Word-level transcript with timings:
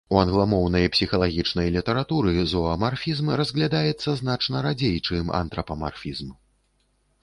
У 0.15 0.17
англамоўнай 0.19 0.87
псіхалагічнай 0.95 1.69
літаратуры 1.75 2.33
зоамарфізм 2.55 3.31
разглядаецца 3.45 4.09
значна 4.23 4.67
радзей, 4.69 5.01
чым 5.07 5.35
антрапамарфізм. 5.45 6.39